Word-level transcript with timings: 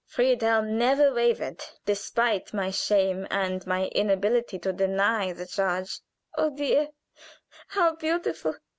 Friedhelm 0.07 0.79
never 0.79 1.13
wavered, 1.13 1.61
despite 1.85 2.55
my 2.55 2.71
shame 2.71 3.27
and 3.29 3.63
my 3.67 3.85
inability 3.89 4.57
to 4.57 4.73
deny 4.73 5.31
the 5.31 5.45
charge." 5.45 5.99
"Oh, 6.35 6.49
dear, 6.49 6.89
how 7.67 7.93
beautiful!" 7.97 8.55